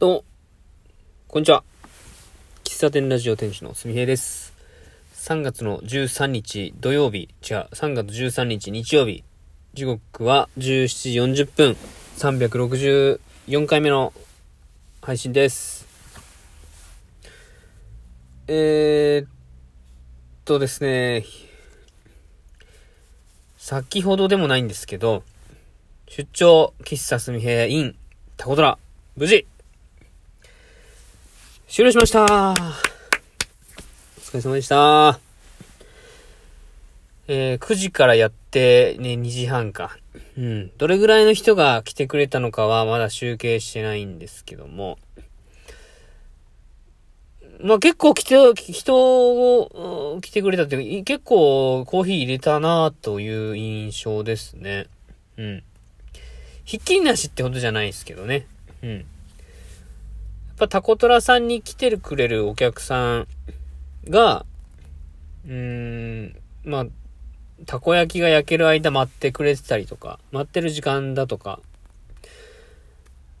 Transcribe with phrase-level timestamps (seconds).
[0.00, 0.24] どうも、
[1.26, 1.64] こんにちは。
[2.62, 4.54] 喫茶店ラジオ店主のすみへいです。
[5.14, 9.24] 3月の13日土曜日、違う、3月13日日曜日、
[9.74, 11.76] 時刻は17時40分、
[12.16, 14.12] 364回目の
[15.02, 15.84] 配信です。
[18.46, 19.28] えー、っ
[20.44, 21.24] とですね、
[23.56, 25.24] 先ほどでもないんですけど、
[26.06, 27.96] 出張喫茶すみへい in
[28.36, 28.78] タコドラ、
[29.16, 29.44] 無事、
[31.70, 32.24] 終了しましたお
[34.20, 35.20] 疲れ様でした
[37.30, 39.98] えー、9時からやって、ね、2時半か。
[40.38, 40.70] うん。
[40.78, 44.98] どれぐらいの人が来てくれたのかはまだ集計してないんですけども。
[47.60, 48.94] まあ結構来て、人
[49.60, 54.86] を来てくれたっていう、結構コーヒー入れたなという印象ですね。
[55.36, 55.62] うん。
[56.64, 58.46] ひっきりなしってことじゃないですけどね。
[58.82, 59.04] うん。
[60.58, 63.28] やっぱタコトラさんに来てくれるお客さん
[64.10, 64.44] が、
[65.46, 66.86] うーん、まあ、
[67.64, 71.60] たこ焼きが焼ける間待ってくれてたりとか、待ってる時間だとか、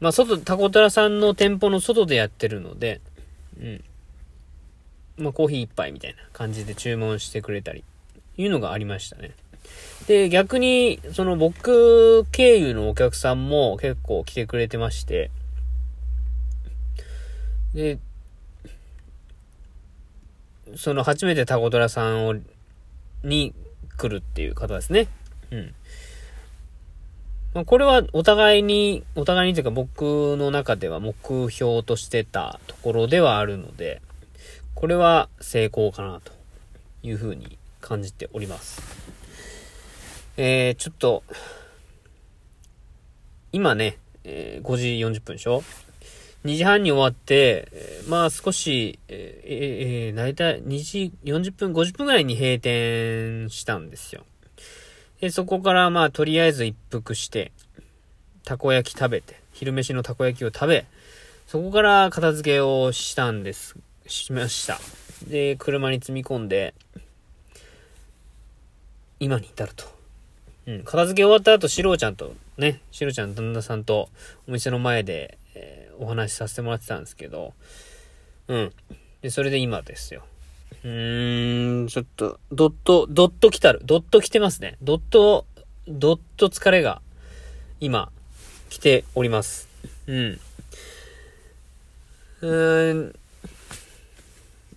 [0.00, 3.02] まあ、外、タコトラさんの店舗の外でやってるので、
[3.60, 3.84] うん。
[5.18, 7.84] まあ、コーヒー一杯みたいな感じで注文してくれたり、
[8.38, 9.32] いうのがありましたね。
[10.06, 15.30] で、逆に、その僕経由のお客さんも結構来てくれてまして、
[17.74, 17.98] で、
[20.76, 22.34] その初めてタコトラさんを、
[23.24, 23.54] に
[23.96, 25.08] 来るっていう方ですね。
[25.50, 25.74] うん。
[27.54, 31.14] まあ、これはお互いに、お互いにというか僕の中では目
[31.50, 34.00] 標としてたところではあるので、
[34.74, 36.32] これは成功かなと
[37.02, 38.82] いうふうに感じております。
[40.36, 41.22] えー、ちょっと、
[43.52, 45.62] 今ね、えー5時40分でしょ？
[46.44, 54.24] 2時半に終わって、えーまあ少し、えーえーえ大体2時40分、50分ぐらいに閉店したんですよ。
[55.20, 57.52] で、そこからまあとりあえず一服して、
[58.44, 60.84] たこ焼き食べて、昼飯のたこ焼きを食べ、
[61.46, 63.76] そこから片付けをしたんです、
[64.08, 64.80] しました。
[65.28, 66.74] で、車に積み込んで、
[69.20, 69.84] 今に至ると。
[70.66, 74.08] うん、片付け終わった後、シロちゃんとね、シロちゃん旦那さんと
[74.48, 75.38] お店の前で、
[76.02, 77.54] お話しさせてもらってたんですけど、
[78.48, 78.72] うん。
[79.22, 80.24] で、それで今ですよ。
[80.84, 83.80] うーん、ちょっと、どっと、どっと来たる。
[83.84, 84.76] どっと来てますね。
[84.82, 85.46] どっと、
[85.86, 87.00] どっと疲れが、
[87.80, 88.10] 今、
[88.68, 89.68] 来ております。
[90.06, 90.40] うん。
[92.40, 93.14] うーん、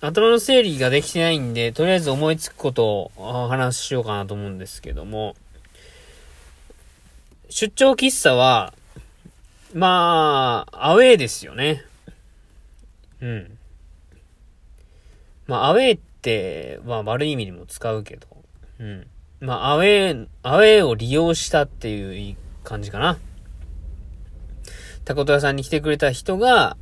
[0.00, 5.34] 頭の整理ができてないんで、とりあえず思いつくことをお話ししようかなと思うんですけども、
[7.50, 8.72] 出張喫茶は、
[9.74, 11.84] まあ、アウェーですよね。
[13.20, 13.58] うん。
[15.46, 18.26] まあ、アウェーって、まあ、悪い意味にも使うけど、
[18.80, 19.06] うん。
[19.40, 23.18] まあ、アウェー、アウェーを利用したっていう感じかな。
[25.04, 26.76] タコトラさんに来てくれた人が、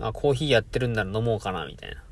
[0.00, 2.02] あ、コーヒーやってるんなら飲もうかな、みたいな。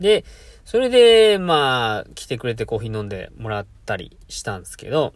[0.00, 0.24] で、
[0.64, 5.12] それで、まあ、来てくれてコーヒー飲んでもらったりしたんですけど、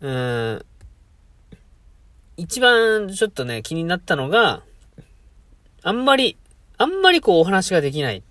[0.00, 0.64] うん、
[2.38, 4.62] 一番ちょっとね、気になったのが、
[5.82, 6.36] あんまり、
[6.76, 8.22] あんまりこうお話ができないっ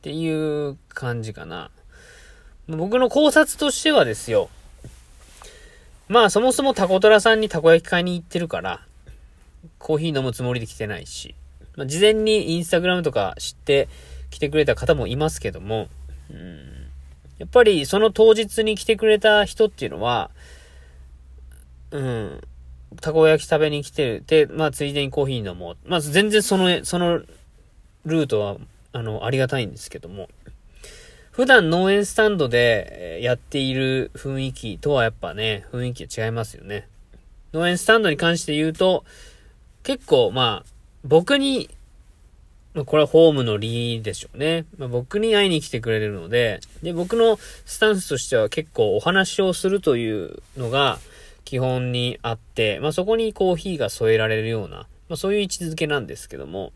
[0.00, 1.70] ていう感じかな。
[2.66, 4.48] 僕の考察としてはですよ。
[6.08, 8.80] まあそもそもタコトラさんにたこ焼き買いに行ってるから、
[9.78, 11.34] コーヒー飲むつもりで来てないし、
[11.76, 13.90] まあ、事前にインスタグラムとか知って
[14.30, 15.88] 来てくれた方もいますけども、
[16.30, 16.86] うん、
[17.36, 20.30] やっぱりその当日に来てくれた人っていうのは、
[21.90, 22.40] うん、
[23.00, 25.76] たこ焼き食べに来てて、まあ、ついでにコーヒー飲もう。
[25.86, 27.20] まあ、全然その、その
[28.04, 28.56] ルートは、
[28.92, 30.28] あの、ありがたいんですけども、
[31.36, 36.88] 普段農園スタンドでやっている雰囲気とはやっぱね、雰囲気が違いますよね。
[37.52, 39.04] 農園スタンドに関して言うと、
[39.82, 40.70] 結構、まあ、
[41.04, 41.68] 僕に、
[42.72, 44.64] まあ、これはホームの理でしょうね。
[44.78, 50.98] まあ、僕に会いに来てくれるので、で、僕のスタンスとしては結構お話をするというのが、
[51.46, 56.72] 基本にあって、まあ、そこにコーヒーが添えられるような、まあ、そういう位置づけなんですけども、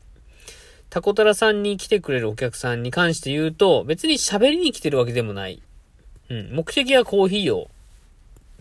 [0.90, 5.60] タコタラさんに来てくれるお客さんに関して言うと、別に喋りに来てるわけでもない。
[6.30, 6.50] うん。
[6.52, 7.68] 目的はコーヒーを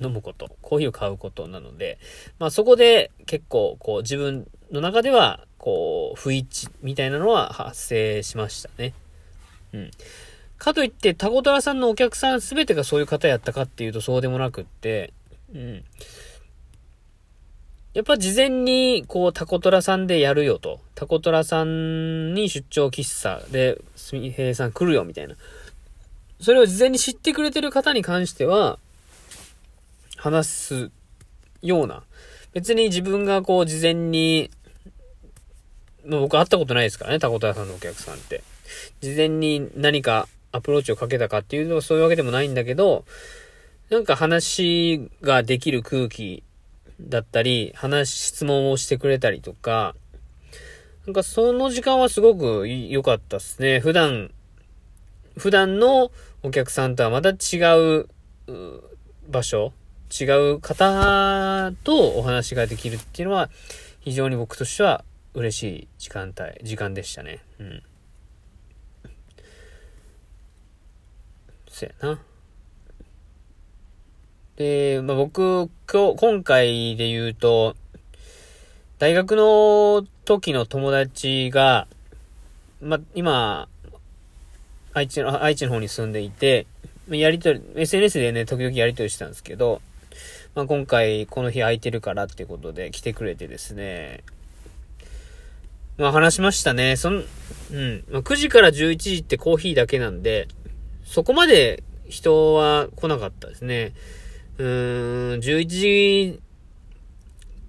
[0.01, 1.99] 飲むこと、コーヒーを買うことなので、
[2.39, 8.93] まあそこで結構こう自分の中ではこう不一致みたいなのは発生しましたね。
[9.73, 9.91] うん。
[10.57, 15.13] かといってタコタラさんのお客さん全てがそういう方やったかっていうとそうでもなくって、
[15.53, 15.83] うん。
[17.93, 20.79] やっぱ事前に、こう、タコトラさんでやるよと。
[20.93, 25.35] タコトラさんに出張喫茶で、すみへいさん来るよ、みたいな。
[26.39, 28.77] それを事前に知ってくれてる方に関しては、
[30.17, 30.91] 話す
[31.61, 32.03] ような。
[32.53, 34.51] 別に自分がこう、事前に、
[36.05, 38.43] 僕会ったことないですからね、タコトラさんのお客さんって。
[39.01, 43.05] 事前に何かアプローチをかけたかっていうのはそういうわけでもないんだけど、
[43.89, 46.43] なんか話ができる空気
[47.01, 49.95] だったり、話、質問をしてくれたりとか、
[51.07, 53.79] なんかその時間はすごく良かったっすね。
[53.79, 54.31] 普段、
[55.37, 56.11] 普段の
[56.43, 57.57] お客さんとはまた違
[57.97, 58.07] う
[59.27, 59.73] 場所、
[60.11, 63.49] 違う方とお話ができるっていうのは、
[64.01, 65.03] 非常に僕としては
[65.33, 67.39] 嬉しい時間帯、時間でしたね。
[67.59, 67.83] うん。
[71.69, 72.28] そやな。
[74.59, 77.77] で、まあ、僕、今日、今回で言うと、
[78.97, 81.87] 大学の時の友達が、
[82.81, 83.69] ま今、
[84.91, 86.67] 愛知の、愛知の方に住んでいて、
[87.07, 89.81] やりとり、SNS でね、時々やりとりしてたんですけど、
[90.55, 94.25] まあ、今回この日空いてるからってことで来てくれてですね、
[95.97, 96.97] まあ話しましたね。
[96.97, 97.23] そん、
[97.71, 98.03] うん。
[98.11, 100.49] まあ、9時から11時ってコーヒーだけなんで、
[101.05, 103.93] そこまで人は来なかったですね。
[104.59, 106.41] うーん、11時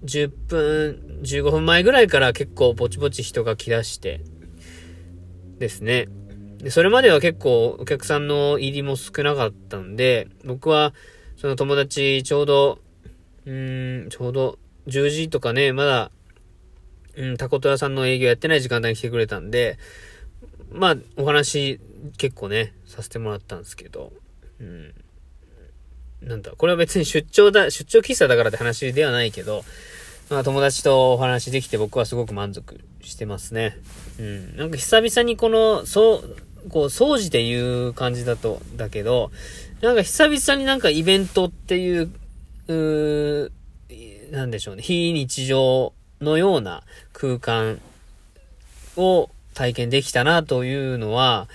[0.03, 4.19] 10分、15分前ぐらいから結構ぼちぼち人が来だして、
[5.57, 6.09] ですね。
[6.57, 10.93] で、それまでは結構お客さんの入りも少なかったんで、僕は、
[11.37, 12.79] その友達ちょうど、
[13.45, 16.11] うーん、ちょうど10時とかね、まだ、
[17.15, 19.79] うん、タコト屋さんの営業やってない時間帯に来てくれたんで、
[20.71, 21.79] まあ、お話
[22.17, 24.11] 結構ね、させてもらったんですけど、
[24.59, 24.93] うん。
[26.21, 29.63] なんだ、これは別に出張だ、出張喫茶だからって話ではないけど、
[30.29, 33.77] まあ友達とお話できて僕はすごく満足してますね。
[34.19, 34.55] うん。
[34.55, 36.23] なんか久々にこの、そ
[36.65, 39.31] う、こう、掃除っていう感じだと、だけど、
[39.81, 42.11] なんか久々になんかイベントっていう、
[42.67, 43.51] うー、
[44.31, 46.83] なんでしょうね、非日常のような
[47.13, 47.81] 空間
[48.95, 51.49] を体験できたなというのは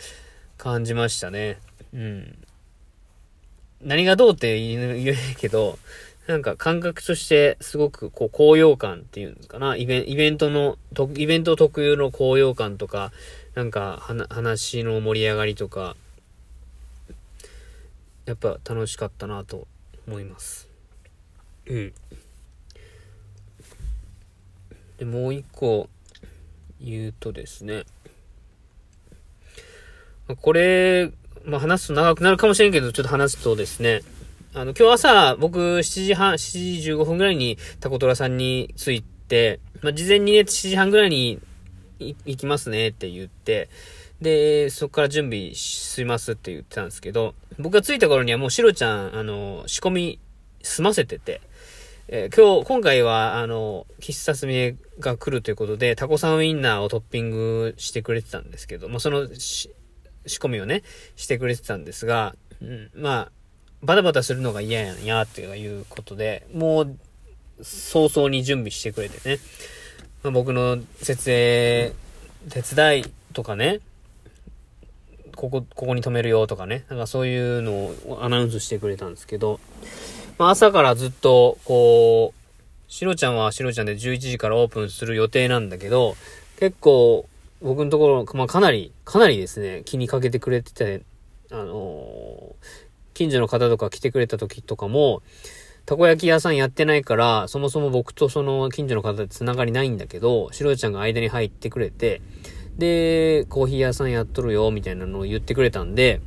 [0.58, 1.58] 感じましたね。
[1.94, 2.38] うん。
[3.86, 5.78] 何がどうって言えけど、
[6.26, 10.76] なんか感覚としてすごくこう高揚感っていうのかな、イベイベントの、
[11.14, 13.12] イベント特有の高揚感とか、
[13.54, 15.96] なんか話の盛り上がりとか、
[18.24, 19.68] やっぱ楽しかったなと
[20.08, 20.68] 思います。
[21.66, 21.92] うん。
[24.98, 25.88] で、もう一個
[26.80, 27.84] 言うとですね、
[30.40, 31.12] これ、
[31.46, 34.02] まあ、話すと長くなるかもしれんけど、ちょっと話すとですね、
[34.52, 41.40] あの、今日朝、僕、7時半、7時15分ぐらいにタコトラさんに着いて、まあ、事前にね、7時半ぐらいに
[42.00, 43.68] 行きますねって言って、
[44.20, 50.18] で、そこから準備しますって言ってたんですけど、僕が着いた頃にはもうシロちゃん、あの、仕込み
[50.62, 51.42] 済ませてて、
[52.08, 59.28] えー、今日、今回は、あの、喫茶すみが来るということで、タコさんウインナーをトッピングしてくれてたんですけど、まあ、その、
[60.26, 60.82] 仕込みをね、
[61.16, 63.32] してくれてたんですが、うん、まあ、
[63.82, 66.96] バタバタするのが嫌やんや、っていうことで、もう、
[67.62, 69.38] 早々に準備してくれてね、
[70.22, 71.92] まあ、僕の設営、
[72.50, 73.80] 手伝いとかね、
[75.34, 79.60] ここ、ここに止めるよとかね、なんかそういうのをアナウンスしてくれたんですけど、
[80.38, 86.16] まあ、朝からずっと、こう、しろちゃんはしろちゃんで11時からオープンする予定なんだけど、
[86.58, 87.28] 結構、
[87.62, 91.02] 僕のところ、まあ、かなり、かなりですね、気にかけてくれてて、
[91.50, 92.54] あの、
[93.14, 95.22] 近所の方とか来てくれた時とかも、
[95.86, 102.20] たこ焼き屋さんやってないから、そもそも僕とその近所の方で繋がりないんだけど、しろちゃんが間に入ってくれて、
[102.76, 106.20] で、コーヒー屋さんやっとるよ、みたいなのを言ってくれたんで、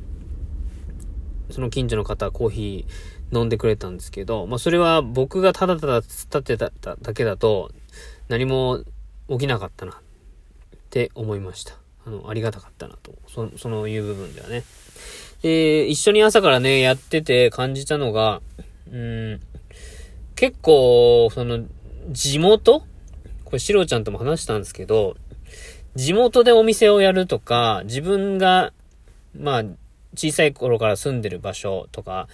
[1.50, 7.70] その近所の方、コーヒー飲んでくれたんですけど、まあそれは僕がただただ伝ってただけだと、
[8.28, 8.82] 何も
[9.28, 10.00] 起きなかったな。
[10.90, 11.74] って思いました。
[12.04, 13.14] あの、ありがたかったなと。
[13.28, 14.64] そ、そのいう部分ではね。
[15.40, 18.42] で、一緒に朝からね、やってて感じたのが、
[18.90, 19.40] うん、
[20.34, 21.64] 結構、その、
[22.08, 22.80] 地元？
[23.44, 25.16] これ、シロちゃんとも話したんですけど、
[25.94, 28.72] 地元でお店をやるとか、自分が、
[29.38, 29.64] まあ、
[30.16, 32.26] 小さい頃から住んでる場所とか、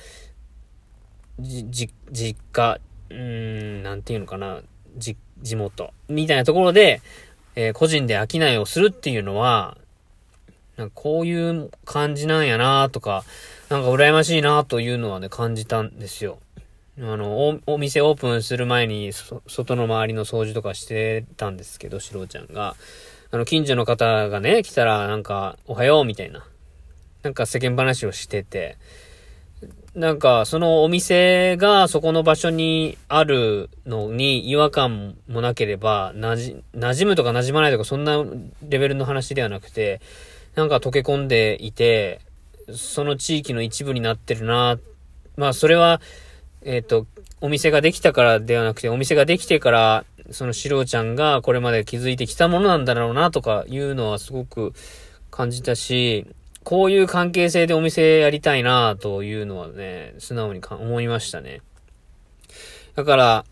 [1.40, 3.16] じ、じ、実家、うー
[3.80, 4.62] ん、なんていうのかな、
[4.96, 7.02] じ、地元、みたいなところで、
[7.56, 9.76] えー、個人で商いをするっていうのは、
[10.76, 13.24] なんかこういう感じなんやなとか、
[13.70, 16.38] なんか羨ましいなというのはね、感じたんですよ。
[16.98, 22.76] あの、お、お店オープンする前に、外の周りの掃除とかしてたんですけど、しろちゃんが。
[23.30, 26.46] あの、近所の方がね、来たら、なんか、おはよう、みたいな。
[27.22, 28.76] なんか世間話をしてて、
[29.94, 38.22] なんか、そのお店がそこの場所にあるのに違和感もなければ、なじ、馴染むとか馴染まないとかそんな
[38.62, 40.02] レベルの話ではなくて、
[40.54, 42.20] なんか溶け込んでいて、
[42.74, 44.78] その地域の一部になってるな。
[45.36, 46.00] まあ、それは、
[46.62, 47.06] えっ、ー、と、
[47.40, 54.74] お店ができたからではなくて、お店ができてから、そのシロちゃんがこれまで気づいてきたものなんだろうなとかいうのはすごく
[55.30, 56.26] 感じたし、
[56.66, 61.60] こういう関係性でお店やりたいなというのはね、素直に思いましたね。
[62.96, 63.44] だから、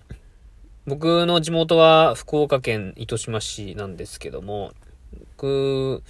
[0.85, 4.73] 僕の地元は福岡県糸島市なんですけども、
[5.37, 6.03] 僕、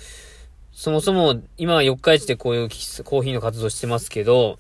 [0.73, 2.69] そもそも今は四日市でこういう
[3.05, 4.59] コーヒーの活動してますけど、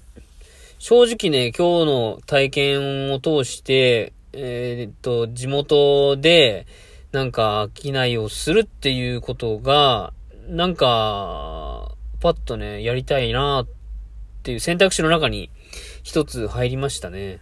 [0.78, 6.66] 正直ね、今日の体験を通して、えー、っと、地元で、
[7.10, 10.12] なんか、商いをするっていうことが、
[10.46, 11.73] なんか、
[12.24, 13.66] パッとね、やりたいなっ
[14.42, 15.50] ていう選択肢の中に
[16.02, 17.38] 一つ入りましたね。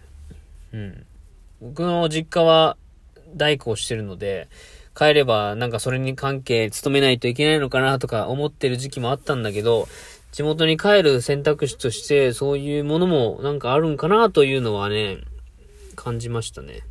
[0.73, 1.05] うん。
[1.61, 2.75] 僕の実家は
[3.33, 4.49] 大工をしてるので、
[4.93, 9.87] 帰ればなんかそれに関係勤めないといけないのかなとか思ってる時期もあったんだけど、
[10.33, 15.19] 地元に帰る選択肢としてそういうものもなんかあるんかなというのはね、
[15.95, 16.81] 感じましたね。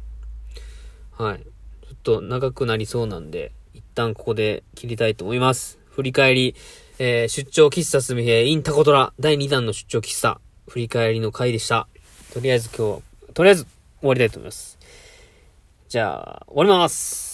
[1.11, 1.41] はい。
[1.41, 1.45] ちょ
[1.93, 5.79] っと長くなりそうなんで、一旦ここで切りたいと思います。
[5.91, 6.55] 振り返り、
[7.05, 11.89] えー、出張喫茶すみへインタコトラ第2弾の出張喫茶振り返りの回でした。
[12.33, 13.01] とりあえず今日は、
[13.35, 13.67] とりあえず
[13.99, 14.79] 終わりたいと思います。
[15.89, 17.32] じゃあ、終わります。